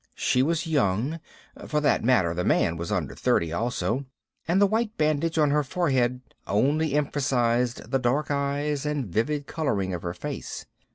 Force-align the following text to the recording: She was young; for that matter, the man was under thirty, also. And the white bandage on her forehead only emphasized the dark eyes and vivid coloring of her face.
She 0.15 0.41
was 0.41 0.65
young; 0.65 1.19
for 1.67 1.79
that 1.79 2.03
matter, 2.03 2.33
the 2.33 2.43
man 2.43 2.75
was 2.75 2.91
under 2.91 3.13
thirty, 3.13 3.53
also. 3.53 4.05
And 4.47 4.59
the 4.59 4.65
white 4.65 4.97
bandage 4.97 5.37
on 5.37 5.51
her 5.51 5.63
forehead 5.63 6.21
only 6.47 6.95
emphasized 6.95 7.91
the 7.91 7.99
dark 7.99 8.31
eyes 8.31 8.83
and 8.83 9.05
vivid 9.13 9.45
coloring 9.45 9.93
of 9.93 10.01
her 10.01 10.15
face. 10.15 10.65